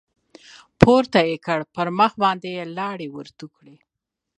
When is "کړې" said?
3.55-3.75